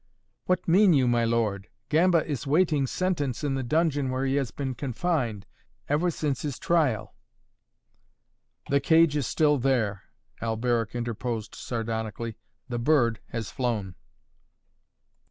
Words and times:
"What 0.47 0.67
mean 0.67 0.93
you, 0.93 1.07
my 1.07 1.25
lord? 1.25 1.69
Gamba 1.89 2.25
is 2.25 2.47
awaiting 2.47 2.87
sentence 2.87 3.43
in 3.43 3.53
the 3.53 3.61
dungeon 3.61 4.09
where 4.09 4.25
he 4.25 4.33
has 4.37 4.49
been 4.49 4.73
confined, 4.73 5.45
ever 5.87 6.09
since 6.09 6.41
his 6.41 6.57
trial" 6.57 7.13
"The 8.71 8.79
cage 8.79 9.15
is 9.15 9.27
still 9.27 9.59
there," 9.59 10.01
Alberic 10.41 10.95
interposed 10.95 11.53
sardonically. 11.53 12.39
"The 12.67 12.79
bird 12.79 13.19
has 13.27 13.51
flown." 13.51 13.93